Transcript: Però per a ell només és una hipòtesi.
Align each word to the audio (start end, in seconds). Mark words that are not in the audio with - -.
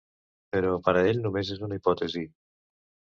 Però 0.55 0.69
per 0.87 0.93
a 1.01 1.03
ell 1.09 1.19
només 1.25 1.51
és 1.57 1.61
una 1.67 1.77
hipòtesi. 1.81 2.25